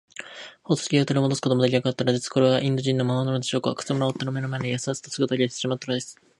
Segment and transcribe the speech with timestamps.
[0.63, 2.27] 宝石をとりもどすこともできなかったのです。
[2.29, 3.75] これがインド人の魔法なのでしょうか。
[3.75, 6.19] くせ者は追っ手の目の前で、やすやすと姿を消してしまったのです。